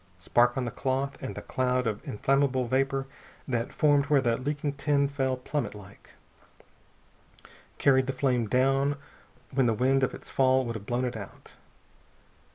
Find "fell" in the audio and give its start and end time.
5.07-5.37